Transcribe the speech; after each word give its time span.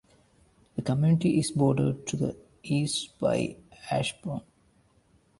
The 0.77 0.81
community 0.81 1.37
is 1.37 1.51
bordered 1.51 2.07
to 2.07 2.17
the 2.17 2.35
east 2.63 3.19
by 3.19 3.57
Ashburn. 3.91 4.41